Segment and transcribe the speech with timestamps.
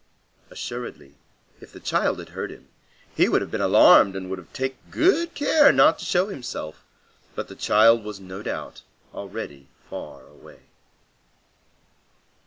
[0.49, 1.13] Assuredly,
[1.59, 2.69] if the child had heard him,
[3.15, 6.83] he would have been alarmed and would have taken good care not to show himself.
[7.35, 8.81] But the child was no doubt
[9.13, 10.61] already far away.